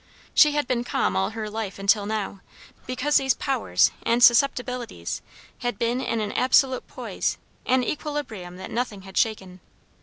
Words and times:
She 0.33 0.53
had 0.53 0.65
been 0.65 0.83
calm 0.83 1.15
all 1.15 1.29
her 1.29 1.47
life 1.47 1.77
until 1.77 2.07
now, 2.07 2.41
because 2.87 3.17
these 3.17 3.35
powers 3.35 3.91
and 4.01 4.23
susceptibilities 4.23 5.21
had 5.59 5.77
been 5.77 6.01
in 6.01 6.19
an 6.19 6.31
absolute 6.31 6.87
poise; 6.87 7.37
an 7.67 7.83
equilibrium 7.83 8.57
that 8.57 8.71
nothing 8.71 9.03
had 9.03 9.15
shaken. 9.15 9.59